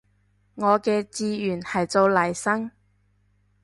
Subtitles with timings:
[0.55, 2.71] 我嘅志願係做黎生